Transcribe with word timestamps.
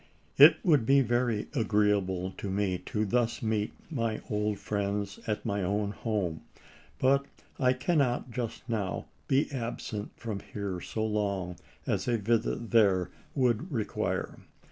It 0.35 0.55
would 0.63 0.83
be 0.83 1.01
very 1.01 1.47
agreeable 1.53 2.31
to 2.39 2.49
me 2.49 2.79
to 2.87 3.05
thus 3.05 3.43
meet 3.43 3.71
my 3.91 4.19
old 4.31 4.57
friends 4.57 5.19
at 5.27 5.45
my 5.45 5.61
own 5.61 5.91
home, 5.91 6.41
but 6.97 7.27
I 7.59 7.73
cannot 7.73 8.31
just 8.31 8.67
now 8.67 9.05
be 9.27 9.51
absent 9.51 10.09
from 10.17 10.39
here 10.39 10.81
so 10.81 11.05
long 11.05 11.57
as 11.85 12.07
a 12.07 12.17
visit 12.17 12.71
there 12.71 13.11
would 13.35 13.71
require. 13.71 14.39